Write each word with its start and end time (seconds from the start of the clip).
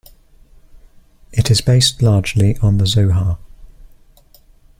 It 1.31 1.51
is 1.51 1.61
based 1.61 2.01
largely 2.01 2.57
on 2.57 2.79
the 2.79 2.87
Zohar. 2.87 3.37